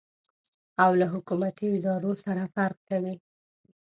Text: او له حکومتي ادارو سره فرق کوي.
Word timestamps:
او 0.83 0.91
له 0.99 1.05
حکومتي 1.13 1.67
ادارو 1.77 2.11
سره 2.25 2.43
فرق 2.55 2.77
کوي. 2.89 3.15